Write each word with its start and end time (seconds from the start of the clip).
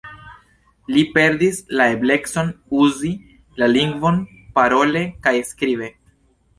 Li 0.95 1.03
perdis 1.17 1.59
la 1.81 1.87
eblecon 1.97 2.51
uzi 2.87 3.13
la 3.63 3.71
lingvon 3.77 4.21
parole 4.61 5.09
kaj 5.27 5.39
skribe. 5.55 5.97